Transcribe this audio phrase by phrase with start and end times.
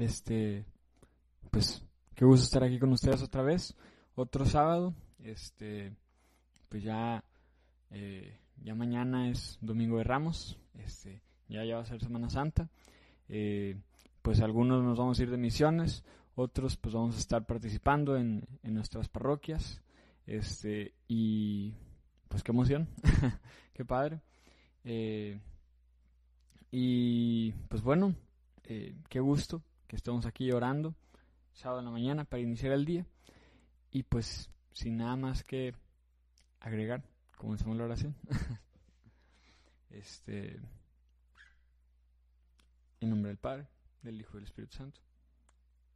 [0.00, 0.64] Este,
[1.50, 3.76] pues, qué gusto estar aquí con ustedes otra vez,
[4.14, 4.94] otro sábado.
[5.18, 5.94] Este,
[6.70, 7.22] pues ya,
[7.90, 10.58] eh, ya mañana es Domingo de Ramos.
[10.72, 12.70] Este, ya ya va a ser Semana Santa.
[13.28, 13.76] Eh,
[14.22, 16.02] pues algunos nos vamos a ir de misiones,
[16.34, 19.82] otros pues vamos a estar participando en, en nuestras parroquias.
[20.26, 21.74] Este, y
[22.28, 22.88] pues qué emoción,
[23.74, 24.22] qué padre.
[24.82, 25.38] Eh,
[26.70, 28.14] y pues bueno,
[28.64, 30.94] eh, qué gusto que estemos aquí orando
[31.52, 33.04] sábado en la mañana para iniciar el día.
[33.90, 35.74] Y pues sin nada más que
[36.60, 37.02] agregar,
[37.36, 38.14] comencemos la oración.
[39.90, 40.60] este
[43.00, 43.66] en nombre del Padre,
[44.02, 45.00] del Hijo y del Espíritu Santo.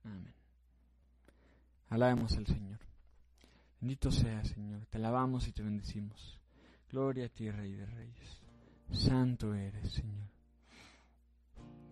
[0.02, 0.34] Amén.
[1.88, 2.80] Alabemos al Señor.
[3.80, 4.86] Bendito sea, Señor.
[4.86, 6.40] Te alabamos y te bendecimos.
[6.90, 8.40] Gloria a ti, Rey de Reyes.
[8.90, 10.28] Santo eres, Señor.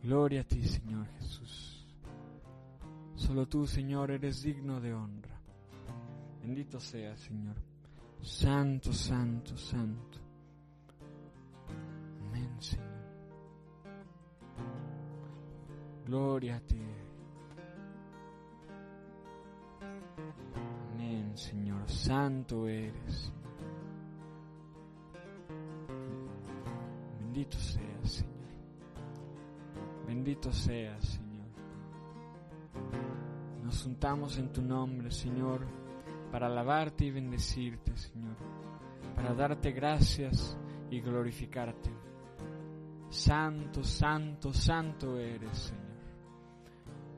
[0.03, 1.82] Gloria a ti, Señor Jesús.
[3.15, 5.41] Solo tú, Señor, eres digno de honra.
[6.41, 7.57] Bendito sea, Señor.
[8.21, 10.19] Santo, santo, santo.
[12.29, 12.93] Amén, Señor.
[16.07, 16.81] Gloria a ti.
[20.93, 21.89] Amén, Señor.
[21.89, 23.33] Santo eres.
[27.21, 28.33] Bendito seas, Señor.
[30.07, 31.22] Bendito seas, Señor.
[33.63, 35.67] Nos juntamos en tu nombre, Señor,
[36.31, 38.37] para alabarte y bendecirte, Señor,
[39.15, 40.57] para darte gracias
[40.91, 41.91] y glorificarte.
[43.09, 45.83] Santo, santo, santo eres, Señor.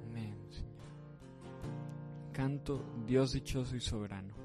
[0.08, 2.32] Amén, Señor.
[2.32, 4.43] Canto Dios dichoso y soberano.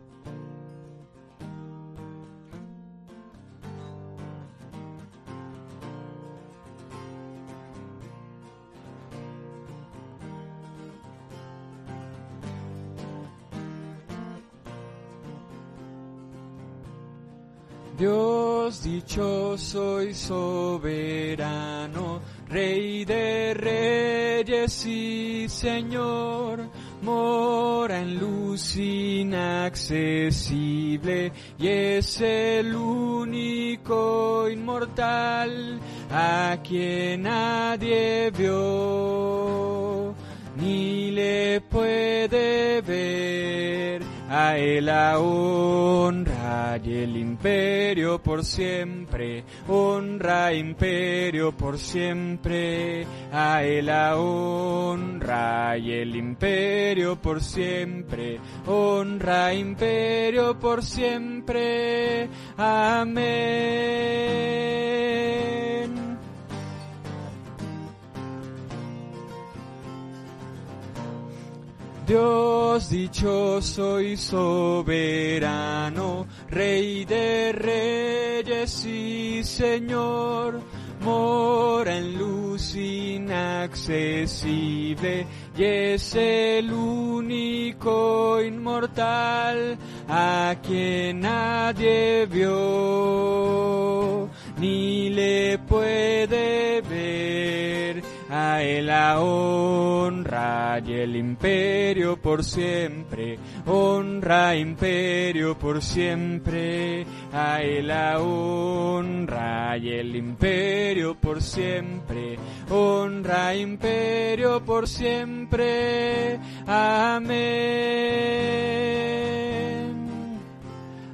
[19.70, 21.60] Dichoso y soberano,
[22.48, 26.68] Rey de reyes y Señor,
[27.04, 29.92] mora en luz inaccesible
[31.60, 35.80] y es el único inmortal
[36.12, 40.16] a quien nadie vio
[40.58, 43.99] ni le puede ver.
[44.32, 53.08] A él la honra y el imperio por siempre, honra imperio por siempre.
[53.34, 62.30] A él la honra y el imperio por siempre, honra imperio por siempre.
[62.56, 63.90] Amén.
[72.10, 80.60] Dios dichoso y soberano, Rey de reyes y Señor,
[81.02, 89.78] mora en luz inaccesible y es el único inmortal
[90.08, 94.28] a quien nadie vio
[94.58, 97.59] ni le puede ver
[98.30, 107.88] a él la honra y el imperio por siempre, honra imperio por siempre, a él
[107.88, 112.38] la honra y el imperio por siempre,
[112.70, 117.30] honra imperio por siempre, amén,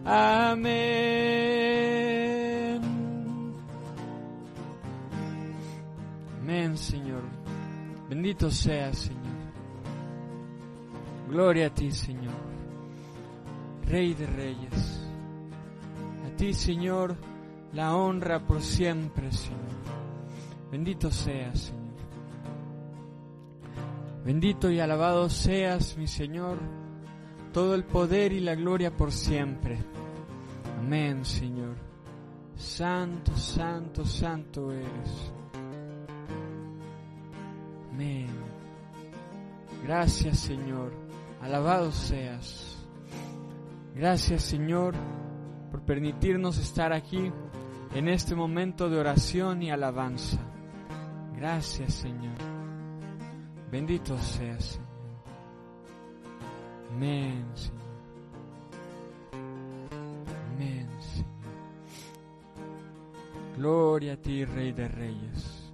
[0.05, 1.94] amén.
[6.77, 7.23] Señor.
[8.09, 9.35] Bendito seas, Señor.
[11.29, 12.33] Gloria a ti, Señor.
[13.87, 15.07] Rey de reyes.
[16.25, 17.15] A ti, Señor,
[17.73, 19.59] la honra por siempre, Señor.
[20.71, 21.85] Bendito seas, Señor.
[24.25, 26.57] Bendito y alabado seas, mi Señor,
[27.53, 29.77] todo el poder y la gloria por siempre.
[30.79, 31.75] Amén, Señor.
[32.55, 35.34] Santo, santo, santo eres.
[37.95, 38.27] Amén.
[39.85, 40.91] Gracias Señor.
[41.41, 42.77] Alabado seas.
[43.95, 44.93] Gracias Señor
[45.71, 47.31] por permitirnos estar aquí
[47.93, 50.39] en este momento de oración y alabanza.
[51.37, 52.35] Gracias Señor.
[53.71, 54.89] Bendito seas Señor.
[56.91, 57.81] Amén Señor.
[60.53, 61.25] Amén Señor.
[63.55, 65.64] Gloria a ti Rey de Reyes.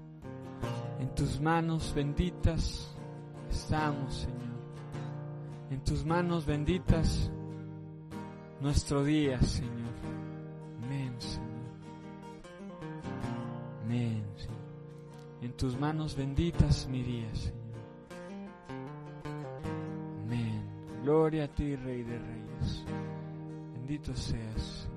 [1.22, 2.98] Tus manos benditas
[3.48, 4.58] estamos, Señor.
[5.70, 7.30] En tus manos benditas
[8.60, 9.94] nuestro día, Señor.
[10.82, 11.46] Amén, Señor.
[13.84, 15.44] Amén, Señor.
[15.44, 17.82] En tus manos benditas mi día, Señor.
[20.26, 20.64] Amén.
[21.04, 22.84] Gloria a ti, Rey de Reyes.
[23.74, 24.90] Bendito seas,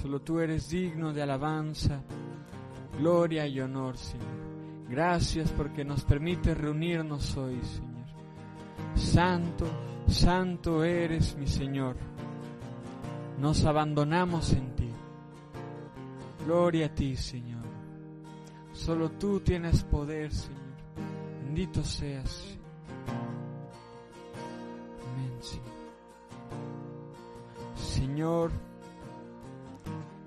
[0.00, 2.00] Solo tú eres digno de alabanza,
[2.98, 4.26] gloria y honor, Señor.
[4.88, 8.06] Gracias porque nos permite reunirnos hoy, Señor.
[8.94, 9.66] Santo,
[10.06, 11.96] santo eres mi Señor.
[13.40, 14.90] Nos abandonamos en ti.
[16.46, 17.64] Gloria a ti, Señor.
[18.72, 20.60] Solo tú tienes poder, Señor.
[21.44, 22.58] Bendito seas.
[25.12, 25.70] Amén, Señor.
[27.74, 28.69] Señor,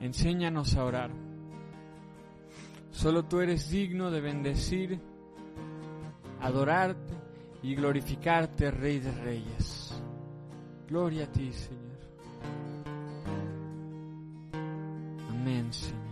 [0.04, 1.12] enséñanos a orar.
[2.92, 5.00] Solo tú eres digno de bendecir,
[6.42, 7.14] adorarte
[7.64, 10.02] y glorificarte, Rey de Reyes.
[10.88, 11.82] Gloria a ti, Señor.
[15.30, 16.03] Amén, Señor.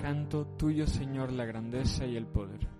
[0.00, 2.77] Canto tuyo, Señor, la grandeza y el poder.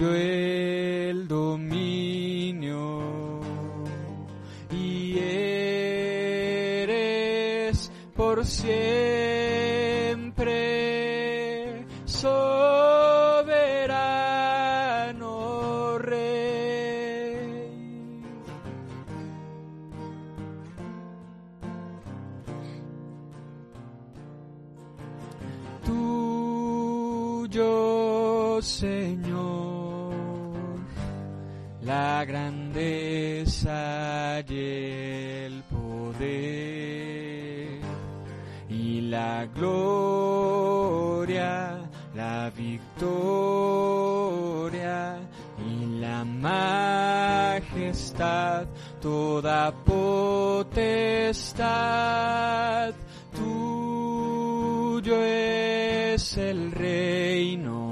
[0.00, 2.09] Tuyo el dominio
[51.70, 52.94] potestad.
[53.34, 57.89] Tuyo es el reino,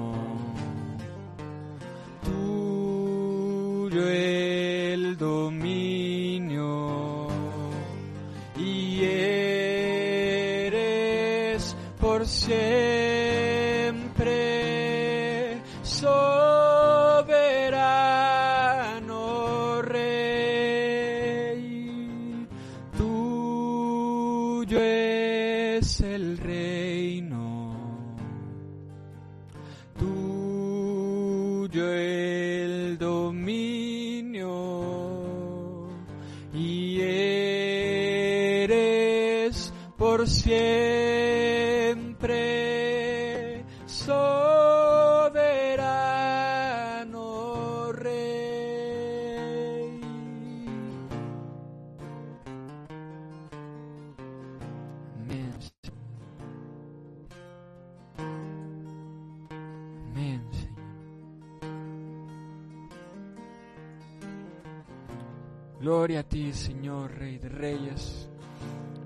[65.89, 68.29] Gloria a ti, Señor, Rey de Reyes.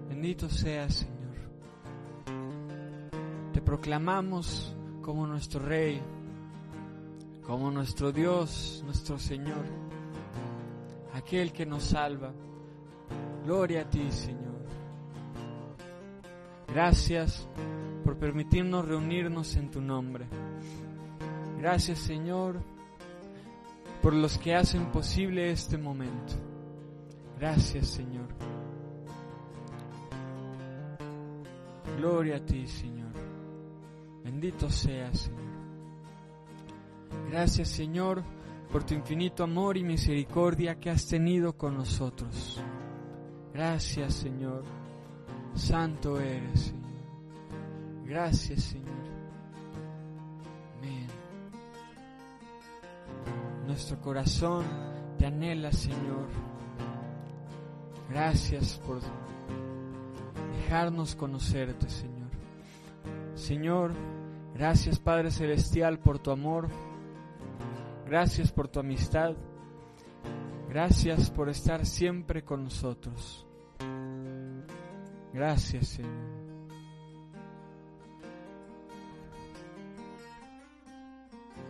[0.09, 1.37] Bendito seas, Señor.
[3.53, 6.03] Te proclamamos como nuestro Rey,
[7.47, 9.65] como nuestro Dios, nuestro Señor,
[11.15, 12.33] aquel que nos salva.
[13.45, 14.67] Gloria a ti, Señor.
[16.67, 17.47] Gracias
[18.03, 20.27] por permitirnos reunirnos en tu nombre.
[21.61, 22.61] Gracias, Señor,
[24.03, 26.51] por los que hacen posible este momento.
[27.43, 28.29] Gracias, Señor.
[31.97, 33.11] Gloria a ti, Señor.
[34.23, 35.41] Bendito seas, Señor.
[37.33, 38.23] Gracias, Señor,
[38.71, 42.63] por tu infinito amor y misericordia que has tenido con nosotros.
[43.53, 44.63] Gracias, Señor.
[45.57, 48.05] Santo eres, Señor.
[48.05, 49.05] Gracias, Señor.
[50.79, 51.09] Amén.
[53.67, 54.65] Nuestro corazón
[55.19, 56.51] te anhela, Señor.
[58.12, 59.00] Gracias por
[60.61, 62.28] dejarnos conocerte, Señor.
[63.35, 63.92] Señor,
[64.54, 66.69] gracias Padre Celestial por tu amor.
[68.07, 69.35] Gracias por tu amistad.
[70.69, 73.47] Gracias por estar siempre con nosotros.
[75.33, 76.12] Gracias, Señor.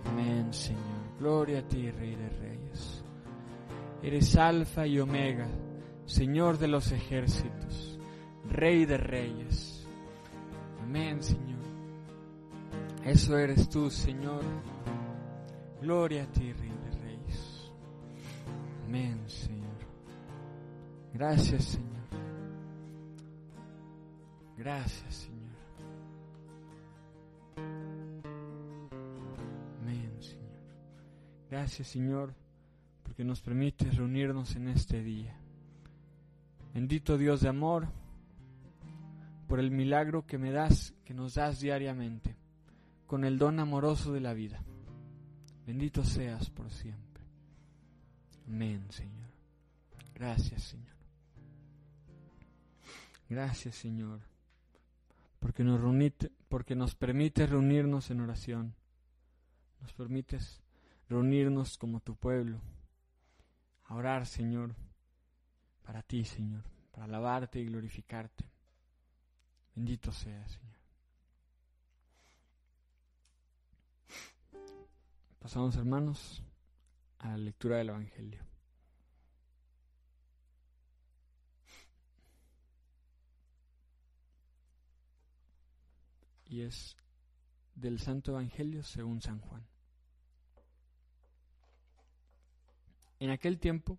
[0.06, 0.82] Amén, Señor.
[1.20, 3.04] Gloria a ti, Rey de Reyes.
[4.02, 5.46] Eres Alfa y Omega,
[6.06, 7.98] Señor de los ejércitos,
[8.48, 9.86] Rey de Reyes.
[10.82, 11.62] Amén, Señor.
[13.04, 14.42] Eso eres tú, Señor.
[15.80, 17.70] Gloria a ti, Rey de Reyes.
[18.86, 19.62] Amén, Señor.
[21.14, 21.92] Gracias, Señor.
[24.56, 25.42] Gracias, Señor.
[29.80, 30.42] Amén, Señor.
[31.50, 32.34] Gracias, Señor,
[33.02, 35.41] porque nos permites reunirnos en este día.
[36.74, 37.88] Bendito Dios de amor,
[39.46, 42.36] por el milagro que me das, que nos das diariamente,
[43.06, 44.62] con el don amoroso de la vida.
[45.66, 47.22] Bendito seas por siempre.
[48.46, 49.28] Amén, Señor.
[50.14, 50.96] Gracias, Señor.
[53.28, 54.20] Gracias, Señor,
[55.40, 58.74] porque nos, reunite, porque nos permites reunirnos en oración.
[59.80, 60.62] Nos permites
[61.08, 62.60] reunirnos como tu pueblo,
[63.84, 64.74] a orar, Señor,
[65.82, 68.44] para ti, Señor, para alabarte y glorificarte.
[69.74, 70.76] Bendito sea, Señor.
[75.38, 76.42] Pasamos, hermanos,
[77.18, 78.44] a la lectura del Evangelio.
[86.46, 86.96] Y es
[87.74, 89.66] del Santo Evangelio según San Juan.
[93.18, 93.98] En aquel tiempo,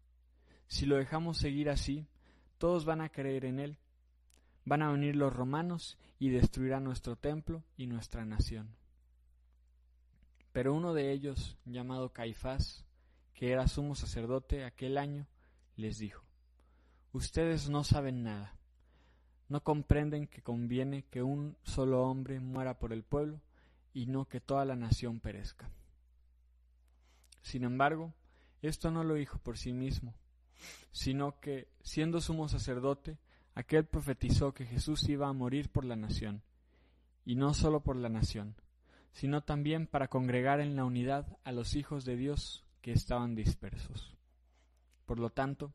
[0.71, 2.07] Si lo dejamos seguir así,
[2.57, 3.77] todos van a creer en él.
[4.63, 8.73] Van a venir los romanos y destruirán nuestro templo y nuestra nación.
[10.53, 12.85] Pero uno de ellos, llamado Caifás,
[13.33, 15.27] que era sumo sacerdote aquel año,
[15.75, 16.23] les dijo,
[17.11, 18.55] Ustedes no saben nada,
[19.49, 23.41] no comprenden que conviene que un solo hombre muera por el pueblo
[23.93, 25.69] y no que toda la nación perezca.
[27.41, 28.13] Sin embargo,
[28.61, 30.13] esto no lo dijo por sí mismo,
[30.91, 33.17] sino que, siendo sumo sacerdote,
[33.55, 36.41] aquel profetizó que Jesús iba a morir por la nación,
[37.25, 38.55] y no solo por la nación,
[39.11, 44.15] sino también para congregar en la unidad a los hijos de Dios que estaban dispersos.
[45.05, 45.73] Por lo tanto,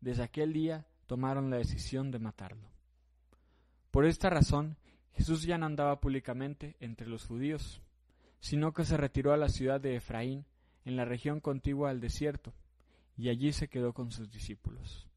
[0.00, 2.68] desde aquel día tomaron la decisión de matarlo.
[3.90, 4.76] Por esta razón,
[5.12, 7.80] Jesús ya no andaba públicamente entre los judíos,
[8.40, 10.44] sino que se retiró a la ciudad de Efraín,
[10.84, 12.52] en la región contigua al desierto,
[13.16, 15.08] y allí se quedó con sus discípulos.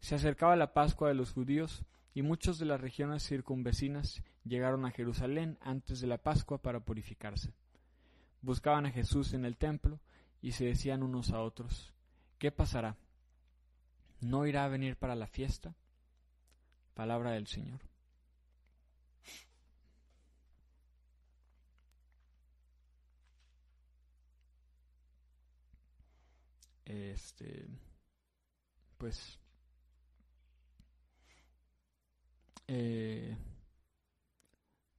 [0.00, 1.84] Se acercaba la Pascua de los judíos,
[2.14, 7.52] y muchos de las regiones circunvecinas llegaron a Jerusalén antes de la Pascua para purificarse.
[8.40, 10.00] Buscaban a Jesús en el templo
[10.40, 11.92] y se decían unos a otros,
[12.38, 12.96] ¿qué pasará?
[14.22, 15.74] ¿No irá a venir para la fiesta?
[16.94, 17.80] Palabra del Señor.
[26.86, 27.66] Este,
[28.96, 29.38] pues
[32.68, 33.36] Eh,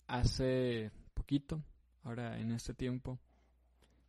[0.07, 1.61] hace poquito,
[2.03, 3.19] ahora en este tiempo,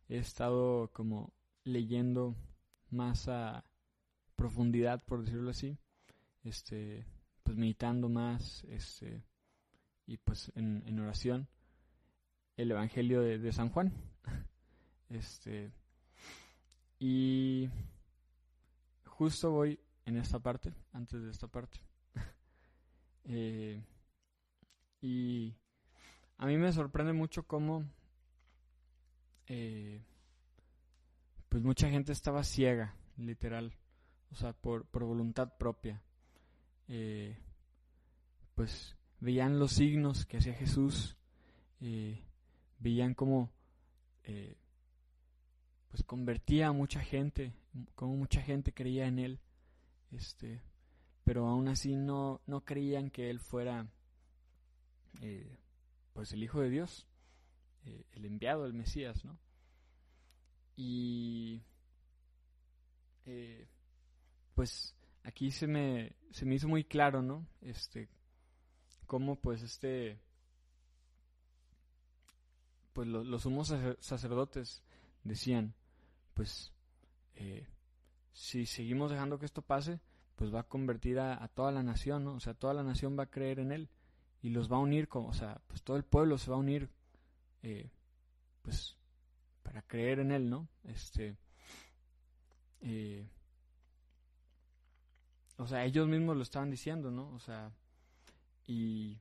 [0.07, 1.33] he estado como
[1.65, 2.35] leyendo
[2.89, 3.65] más a
[4.35, 5.77] profundidad, por decirlo así,
[6.43, 7.05] este,
[7.43, 9.23] pues meditando más, este,
[10.05, 11.49] y pues en, oración,
[12.55, 13.93] el Evangelio de, de, San Juan.
[15.09, 15.71] Este,
[16.99, 17.69] Y
[19.05, 21.79] justo voy en esta parte, antes de esta parte.
[23.31, 23.79] Eh,
[25.01, 25.53] y
[26.37, 27.85] a mí me sorprende mucho cómo
[29.45, 30.01] eh,
[31.47, 33.75] pues mucha gente estaba ciega, literal,
[34.31, 36.01] o sea, por, por voluntad propia.
[36.87, 37.37] Eh,
[38.55, 41.15] pues veían los signos que hacía Jesús,
[42.79, 43.51] veían cómo
[45.89, 47.53] pues convertía a mucha gente,
[47.95, 49.39] como mucha gente creía en él,
[50.11, 50.61] este,
[51.23, 53.87] pero aún así no, no creían que él fuera
[55.21, 55.57] eh,
[56.13, 57.07] pues el Hijo de Dios,
[57.85, 59.39] eh, el enviado, el Mesías, ¿no?
[60.75, 61.61] Y
[63.25, 63.67] eh,
[64.55, 67.47] pues aquí se me, se me hizo muy claro, ¿no?
[67.61, 68.09] Este,
[69.05, 70.19] cómo pues este,
[72.93, 74.83] pues los sumos sacerdotes
[75.23, 75.73] decían,
[76.39, 76.71] pues
[77.35, 77.67] eh,
[78.31, 79.99] si seguimos dejando que esto pase,
[80.37, 82.35] pues va a convertir a, toda la nación, ¿no?
[82.35, 83.89] O sea, toda la nación va a creer en él
[84.41, 86.59] y los va a unir, como, o sea, pues todo el pueblo se va a
[86.59, 86.89] unir,
[87.61, 87.91] eh,
[88.61, 88.95] pues,
[89.63, 90.69] para creer en él, ¿no?
[90.85, 91.35] Este,
[92.79, 93.27] eh,
[95.57, 97.31] o sea, ellos mismos lo estaban diciendo, ¿no?
[97.31, 97.69] O sea,
[98.65, 99.19] y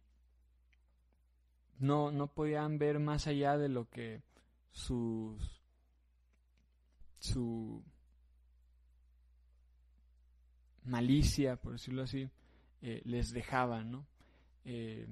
[1.80, 4.22] no, no podían ver más allá de lo que
[4.70, 5.57] sus
[7.18, 7.82] su
[10.84, 12.28] malicia, por decirlo así,
[12.82, 14.06] eh, les dejaba, ¿no?
[14.64, 15.06] Eh,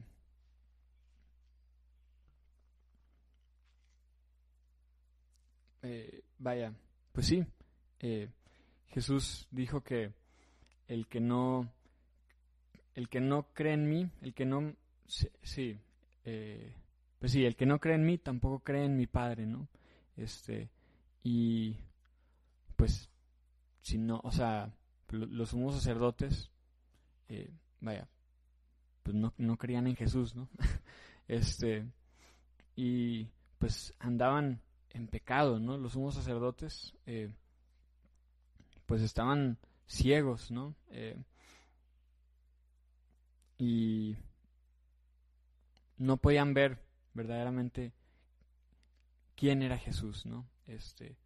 [5.83, 6.73] eh, vaya,
[7.13, 7.45] pues sí,
[8.89, 10.13] Jesús dijo que
[10.89, 11.71] el que no,
[12.95, 14.75] el que no cree en mí, el que no,
[15.07, 15.81] sí,
[16.23, 19.69] pues sí, el que no cree en mí tampoco cree en mi Padre, ¿no?
[20.17, 20.71] Este,
[21.23, 21.77] y
[22.87, 23.11] pues,
[23.81, 24.73] si no, o sea,
[25.09, 26.53] los sumos sacerdotes,
[27.29, 28.09] eh, vaya,
[29.03, 30.49] pues no, no creían en Jesús, ¿no?
[31.27, 31.85] este,
[32.77, 33.27] y
[33.59, 35.77] pues andaban en pecado, ¿no?
[35.77, 37.35] Los sumos sacerdotes, eh,
[38.87, 40.77] pues estaban ciegos, ¿no?
[40.91, 41.21] Eh,
[43.59, 44.15] y
[45.97, 46.79] no podían ver
[47.15, 47.93] verdaderamente
[49.35, 50.47] quién era Jesús, ¿no?
[50.69, 51.17] Este,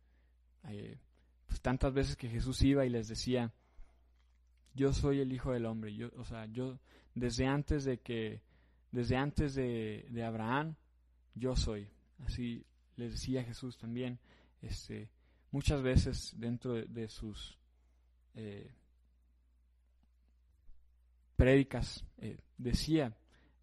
[1.50, 3.52] pues tantas veces que Jesús iba y les decía,
[4.72, 6.78] yo soy el Hijo del Hombre, yo, o sea, yo
[7.12, 8.40] desde antes de que,
[8.92, 10.76] desde antes de, Abraham,
[11.34, 11.88] yo soy.
[12.24, 12.64] Así
[12.96, 14.20] les decía Jesús también,
[14.62, 15.10] este,
[15.50, 17.58] muchas veces dentro de, sus
[18.36, 18.70] eh,
[21.34, 23.12] prédicas eh, decía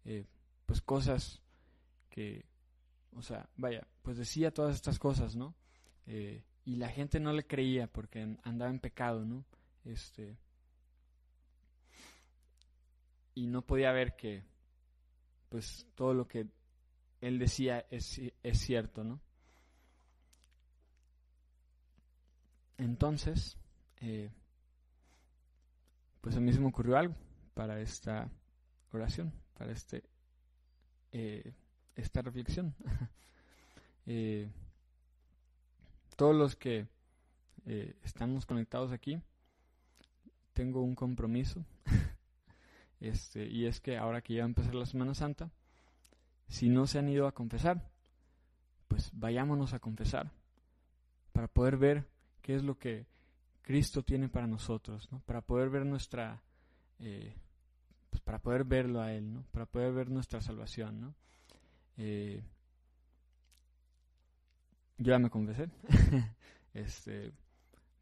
[0.04, 0.26] eh,
[0.66, 1.40] pues cosas
[2.10, 2.44] que,
[3.16, 5.54] o sea, vaya, pues decía todas estas cosas, ¿no?
[6.68, 9.42] Y la gente no le creía porque andaba en pecado, ¿no?
[9.86, 10.36] Este
[13.34, 14.44] y no podía ver que
[15.48, 16.46] pues todo lo que
[17.22, 19.18] él decía es, es cierto, ¿no?
[22.76, 23.56] Entonces,
[24.02, 24.30] eh,
[26.20, 27.16] pues a mí se me ocurrió algo
[27.54, 28.30] para esta
[28.92, 30.02] oración, para este
[31.12, 31.50] eh,
[31.94, 32.74] esta reflexión.
[34.04, 34.50] eh,
[36.18, 36.88] todos los que
[37.64, 39.22] eh, estamos conectados aquí,
[40.52, 41.64] tengo un compromiso.
[43.00, 45.52] este, y es que ahora que ya va a empezar la Semana Santa,
[46.48, 47.88] si no se han ido a confesar,
[48.88, 50.32] pues vayámonos a confesar
[51.30, 52.08] para poder ver
[52.42, 53.06] qué es lo que
[53.62, 55.20] Cristo tiene para nosotros, ¿no?
[55.20, 56.42] Para poder ver nuestra,
[56.98, 57.32] eh,
[58.10, 59.44] pues para poder verlo a Él, ¿no?
[59.52, 61.14] Para poder ver nuestra salvación, ¿no?
[61.96, 62.42] Eh,
[64.98, 65.70] yo ya me confesé.
[66.74, 67.32] este,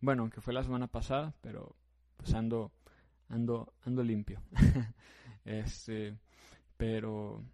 [0.01, 1.77] bueno, aunque fue la semana pasada, pero
[2.17, 2.73] pues ando,
[3.29, 4.43] ando, ando limpio.
[5.45, 6.17] este,
[6.77, 7.45] pero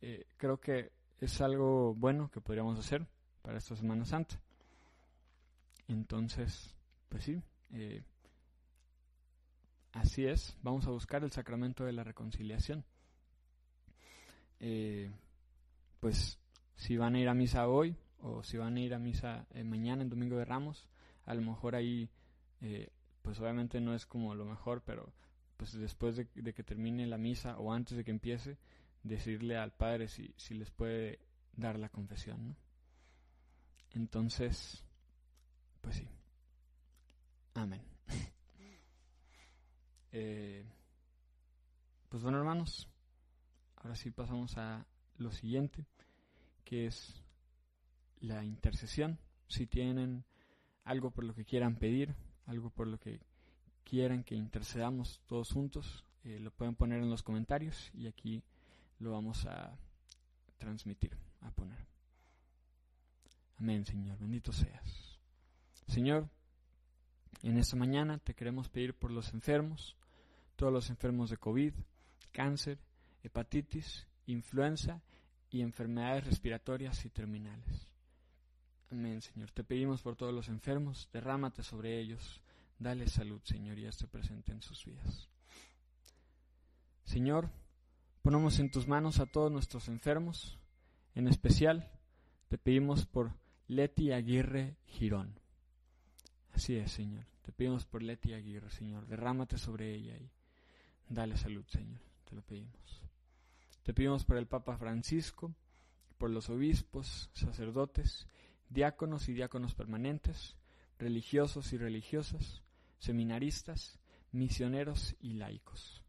[0.00, 3.06] eh, creo que es algo bueno que podríamos hacer
[3.42, 4.40] para esta Semana Santa.
[5.88, 6.74] Entonces,
[7.08, 7.40] pues sí,
[7.72, 8.02] eh,
[9.92, 10.56] así es.
[10.62, 12.84] Vamos a buscar el sacramento de la reconciliación.
[14.58, 15.10] Eh,
[16.00, 16.38] pues
[16.76, 19.64] si van a ir a misa hoy, o si van a ir a misa eh,
[19.64, 20.88] mañana, en Domingo de Ramos,
[21.24, 22.08] a lo mejor ahí,
[22.60, 22.90] eh,
[23.22, 25.12] pues obviamente no es como lo mejor, pero
[25.56, 28.58] pues después de, que termine la misa o antes de que empiece,
[29.02, 31.20] decirle al Padre si, si les puede
[31.52, 32.56] dar la confesión, ¿no?
[33.90, 34.84] Entonces,
[35.80, 36.08] pues sí.
[37.54, 37.82] Amén.
[40.14, 40.62] Eh,
[42.10, 42.86] pues bueno, hermanos,
[43.76, 45.86] ahora sí pasamos a lo siguiente,
[46.66, 47.21] que es
[48.22, 49.18] la intercesión.
[49.48, 50.24] Si tienen
[50.84, 52.14] algo por lo que quieran pedir,
[52.46, 53.20] algo por lo que
[53.84, 58.42] quieran que intercedamos todos juntos, eh, lo pueden poner en los comentarios y aquí
[58.98, 59.76] lo vamos a
[60.58, 61.86] transmitir, a poner.
[63.58, 65.18] Amén, Señor, bendito seas.
[65.86, 66.28] Señor,
[67.42, 69.96] en esta mañana te queremos pedir por los enfermos,
[70.56, 71.74] todos los enfermos de COVID,
[72.30, 72.78] cáncer,
[73.22, 75.02] hepatitis, influenza
[75.50, 77.91] y enfermedades respiratorias y terminales.
[78.92, 79.50] Amén, Señor.
[79.52, 82.42] Te pedimos por todos los enfermos, derrámate sobre ellos,
[82.78, 85.30] dale salud, Señor, y esté presente en sus vidas.
[87.04, 87.48] Señor,
[88.20, 90.58] ponemos en tus manos a todos nuestros enfermos,
[91.14, 91.90] en especial
[92.48, 93.32] te pedimos por
[93.66, 95.40] Leti Aguirre Girón.
[96.52, 97.24] Así es, Señor.
[97.40, 99.06] Te pedimos por Leti Aguirre, Señor.
[99.06, 100.30] Derrámate sobre ella y
[101.08, 102.02] dale salud, Señor.
[102.28, 103.00] Te lo pedimos.
[103.84, 105.54] Te pedimos por el Papa Francisco,
[106.18, 108.26] por los obispos, sacerdotes,
[108.72, 110.56] diáconos y diáconos permanentes,
[110.98, 112.62] religiosos y religiosas,
[112.98, 113.98] seminaristas,
[114.30, 116.02] misioneros y laicos.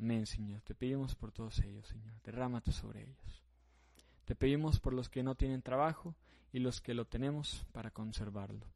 [0.00, 0.60] Amén, Señor.
[0.62, 2.14] Te pedimos por todos ellos, Señor.
[2.24, 3.42] Derrámate sobre ellos.
[4.24, 6.14] Te pedimos por los que no tienen trabajo
[6.52, 8.66] y los que lo tenemos para conservarlo.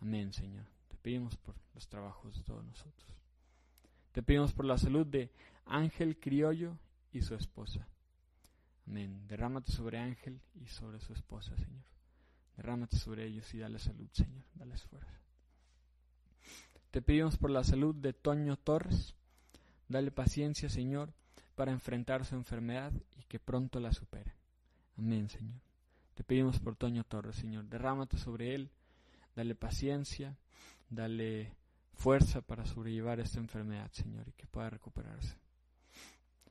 [0.00, 0.66] Amén, Señor.
[0.88, 3.08] Te pedimos por los trabajos de todos nosotros.
[4.12, 5.30] Te pedimos por la salud de
[5.66, 6.78] Ángel Criollo
[7.12, 7.86] y su esposa.
[8.86, 9.26] Amén.
[9.28, 11.95] Derrámate sobre Ángel y sobre su esposa, Señor.
[12.56, 14.42] Derrámate sobre ellos y dale salud, Señor.
[14.54, 15.20] Dale fuerza.
[16.90, 19.14] Te pedimos por la salud de Toño Torres.
[19.88, 21.12] Dale paciencia, Señor,
[21.54, 24.32] para enfrentar su enfermedad y que pronto la supere.
[24.96, 25.60] Amén, Señor.
[26.14, 27.66] Te pedimos por Toño Torres, Señor.
[27.66, 28.70] Derrámate sobre él.
[29.34, 30.36] Dale paciencia.
[30.88, 31.52] Dale
[31.92, 35.36] fuerza para sobrellevar esta enfermedad, Señor, y que pueda recuperarse.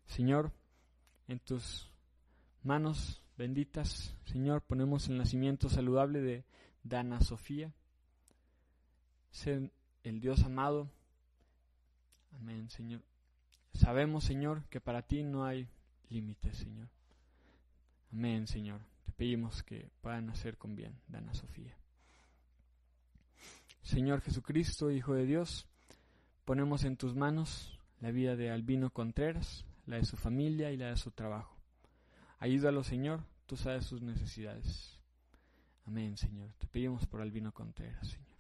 [0.05, 0.51] Señor,
[1.27, 1.89] en tus
[2.63, 6.43] manos benditas, Señor, ponemos el nacimiento saludable de
[6.83, 7.73] Dana Sofía.
[9.31, 9.71] Sé
[10.03, 10.89] el Dios amado.
[12.33, 13.01] Amén, Señor.
[13.73, 15.67] Sabemos, Señor, que para ti no hay
[16.09, 16.87] límites, Señor.
[18.11, 18.81] Amén, Señor.
[19.05, 21.75] Te pedimos que puedan nacer con bien, Dana Sofía.
[23.81, 25.67] Señor Jesucristo, Hijo de Dios,
[26.45, 30.87] ponemos en tus manos la vida de Albino Contreras, la de su familia y la
[30.87, 31.54] de su trabajo.
[32.37, 34.99] Ayúdalo, Señor, tú sabes sus necesidades.
[35.85, 36.53] Amén, Señor.
[36.57, 38.35] Te pedimos por Albino Contreras, Señor.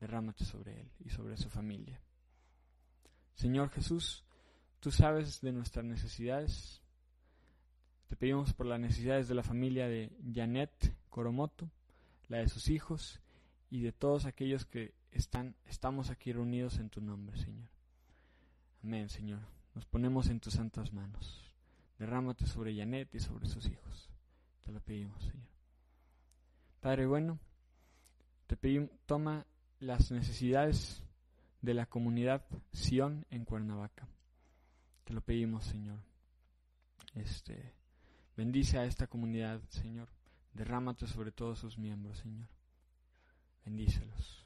[0.00, 2.00] Derrámate sobre él y sobre su familia.
[3.34, 4.24] Señor Jesús,
[4.80, 6.82] tú sabes de nuestras necesidades.
[8.06, 11.70] Te pedimos por las necesidades de la familia de Janet Coromoto,
[12.28, 13.20] la de sus hijos
[13.70, 17.68] y de todos aquellos que están, estamos aquí reunidos en tu nombre, Señor.
[18.82, 19.40] Amén, Señor.
[19.74, 21.53] Nos ponemos en tus santas manos.
[21.98, 24.10] Derrámate sobre Janet y sobre sus hijos.
[24.64, 25.48] Te lo pedimos, Señor.
[26.80, 27.38] Padre bueno,
[28.46, 29.46] te pedimos, toma
[29.80, 31.02] las necesidades
[31.62, 34.06] de la comunidad Sion en Cuernavaca.
[35.04, 35.98] Te lo pedimos, Señor.
[37.14, 37.72] Este,
[38.36, 40.08] bendice a esta comunidad, Señor.
[40.52, 42.48] Derrámate sobre todos sus miembros, Señor.
[43.64, 44.44] Bendícelos.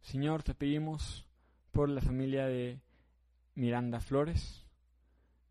[0.00, 1.26] Señor, te pedimos
[1.70, 2.80] por la familia de
[3.54, 4.63] Miranda Flores.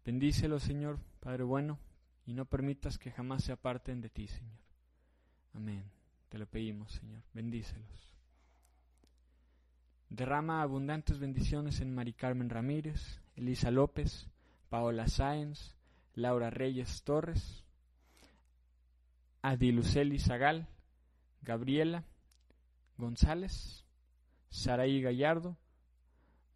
[0.05, 1.79] Bendícelos, Señor, Padre bueno,
[2.25, 4.59] y no permitas que jamás se aparten de ti, Señor.
[5.53, 5.83] Amén.
[6.29, 7.21] Te lo pedimos, Señor.
[7.33, 8.13] Bendícelos.
[10.09, 14.27] Derrama abundantes bendiciones en Mari Carmen Ramírez, Elisa López,
[14.69, 15.75] Paola Sáenz,
[16.15, 17.63] Laura Reyes Torres,
[19.41, 20.67] Adiluceli Zagal,
[21.41, 22.03] Gabriela
[22.97, 23.85] González,
[24.49, 25.57] Saraí Gallardo,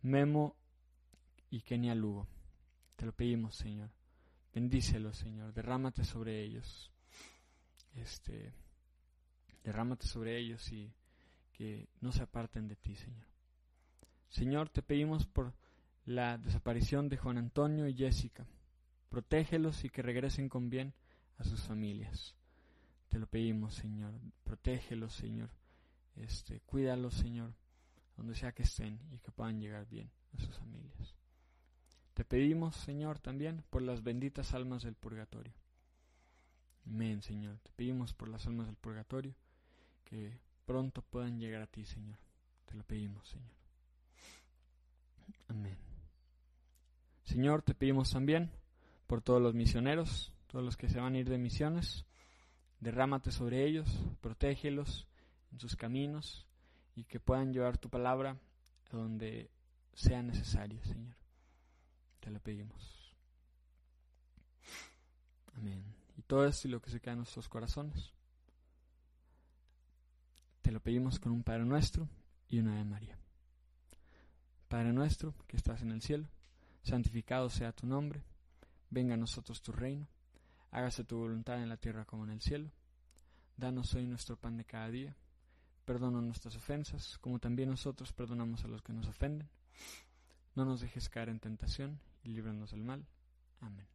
[0.01, 0.55] Memo
[1.49, 2.27] y Kenia Lugo.
[2.97, 3.91] Te lo pedimos, Señor.
[4.53, 5.53] Bendícelos, Señor.
[5.53, 6.91] Derrámate sobre ellos.
[7.95, 8.51] Este,
[9.63, 10.91] derrámate sobre ellos y
[11.53, 13.27] que no se aparten de ti, Señor.
[14.29, 15.53] Señor, te pedimos por
[16.05, 18.47] la desaparición de Juan Antonio y Jessica.
[19.09, 20.93] Protégelos y que regresen con bien
[21.37, 22.35] a sus familias.
[23.09, 24.13] Te lo pedimos, Señor.
[24.43, 25.51] Protégelos, Señor.
[26.15, 27.53] Este, cuídalos, Señor,
[28.15, 31.16] donde sea que estén y que puedan llegar bien a sus familias.
[32.17, 35.53] Te pedimos, Señor, también por las benditas almas del purgatorio.
[36.87, 37.59] Amén, Señor.
[37.59, 39.35] Te pedimos por las almas del purgatorio
[40.03, 42.17] que pronto puedan llegar a ti, Señor.
[42.65, 43.51] Te lo pedimos, Señor.
[45.47, 45.77] Amén.
[47.23, 48.49] Señor, te pedimos también
[49.05, 52.03] por todos los misioneros, todos los que se van a ir de misiones.
[52.79, 53.87] Derrámate sobre ellos,
[54.21, 55.07] protégelos
[55.51, 56.47] en sus caminos
[56.95, 58.39] y que puedan llevar tu palabra
[58.91, 59.51] a donde
[59.93, 61.26] sea necesario, Señor.
[62.27, 63.15] Te lo pedimos.
[65.55, 65.81] Amén.
[66.17, 68.11] Y todo esto y lo que se queda en nuestros corazones.
[70.61, 72.09] te lo pedimos con un Padre nuestro
[72.49, 73.17] y una de María.
[74.67, 76.27] Padre nuestro que estás en el cielo,
[76.83, 78.21] santificado sea tu nombre,
[78.89, 80.05] venga a nosotros tu reino,
[80.71, 82.69] hágase tu voluntad en la tierra como en el cielo.
[83.55, 85.15] Danos hoy nuestro pan de cada día,
[85.85, 89.47] perdona nuestras ofensas, como también nosotros perdonamos a los que nos ofenden.
[90.55, 93.07] No nos dejes caer en tentación y líbranos del mal.
[93.61, 93.87] Amén.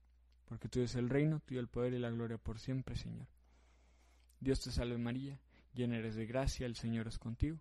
[0.46, 3.26] Porque tú es el reino, tuyo el poder y la gloria por siempre, Señor.
[4.40, 5.38] Dios te salve María,
[5.74, 7.58] llena eres de gracia, el Señor es contigo.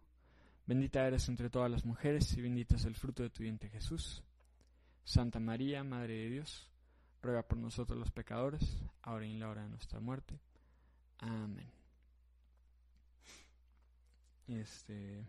[0.66, 4.24] Bendita eres entre todas las mujeres y bendito es el fruto de tu vientre Jesús.
[5.04, 6.70] Santa María, Madre de Dios,
[7.22, 10.40] ruega por nosotros los pecadores, ahora y en la hora de nuestra muerte.
[11.20, 11.70] Amén.
[14.48, 15.24] Este.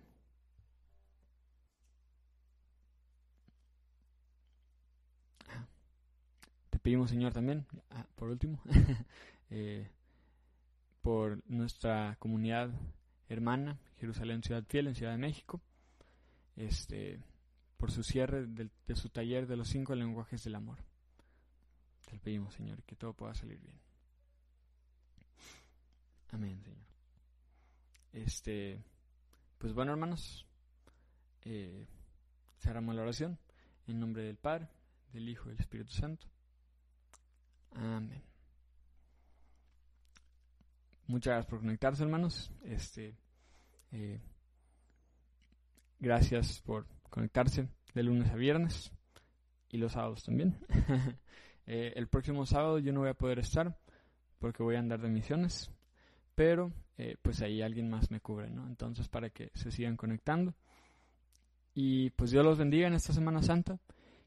[5.49, 5.67] Ah,
[6.71, 8.61] te pedimos, Señor, también, ah, por último,
[9.51, 9.89] eh,
[11.01, 12.71] por nuestra comunidad
[13.29, 15.61] hermana, Jerusalén Ciudad Fiel, en Ciudad de México,
[16.57, 17.21] este,
[17.77, 20.79] por su cierre de, su taller de los cinco lenguajes del amor.
[22.05, 23.79] Te lo pedimos, Señor, que todo pueda salir bien.
[26.31, 26.87] Amén, Señor.
[28.13, 28.83] Este,
[29.59, 30.47] pues bueno, hermanos,
[31.45, 31.87] eh,
[32.61, 33.39] cerramos la oración
[33.87, 34.69] en nombre del Padre,
[35.13, 36.27] del Hijo y del Espíritu Santo.
[37.75, 38.23] Amén.
[41.07, 42.51] Muchas gracias por conectarse, hermanos.
[42.65, 43.17] Este,
[43.91, 44.21] eh,
[45.99, 48.93] gracias por conectarse de lunes a viernes
[49.69, 50.59] y los sábados también.
[51.67, 53.77] eh, el próximo sábado yo no voy a poder estar
[54.39, 55.71] porque voy a andar de misiones,
[56.35, 58.67] pero eh, pues ahí alguien más me cubre, ¿no?
[58.67, 60.55] Entonces para que se sigan conectando.
[61.75, 63.79] Y pues Dios los bendiga en esta Semana Santa,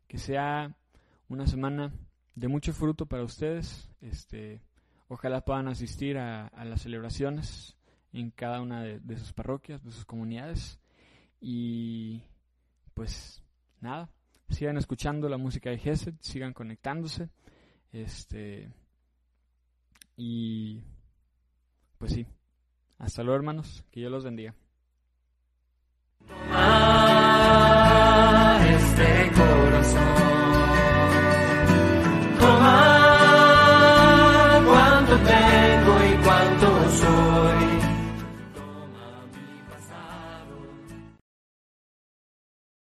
[0.08, 0.76] que sea
[1.28, 1.94] una semana
[2.36, 3.90] de mucho fruto para ustedes.
[4.02, 4.62] Este,
[5.08, 7.76] ojalá puedan asistir a, las celebraciones
[8.14, 10.80] en cada una de, sus parroquias, de sus comunidades.
[11.42, 12.24] Y
[12.94, 13.44] pues
[13.82, 14.10] nada,
[14.50, 17.30] sigan escuchando la música de Gesed, sigan conectándose.
[17.92, 18.72] Este,
[20.18, 20.84] y
[21.98, 22.26] pues sí,
[22.98, 24.54] hasta luego hermanos, que Dios los bendiga.
[26.52, 27.46] Ah,
[28.68, 29.35] este